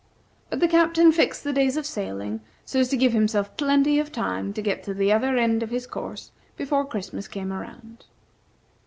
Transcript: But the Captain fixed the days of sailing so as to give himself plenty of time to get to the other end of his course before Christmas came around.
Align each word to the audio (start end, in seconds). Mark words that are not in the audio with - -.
But 0.49 0.61
the 0.61 0.67
Captain 0.67 1.11
fixed 1.11 1.43
the 1.43 1.53
days 1.53 1.77
of 1.77 1.85
sailing 1.85 2.41
so 2.65 2.79
as 2.79 2.89
to 2.89 2.97
give 2.97 3.13
himself 3.13 3.55
plenty 3.55 3.99
of 3.99 4.11
time 4.11 4.51
to 4.53 4.59
get 4.63 4.81
to 4.85 4.95
the 4.95 5.13
other 5.13 5.37
end 5.37 5.61
of 5.61 5.69
his 5.69 5.85
course 5.85 6.31
before 6.57 6.85
Christmas 6.87 7.27
came 7.27 7.53
around. 7.53 8.05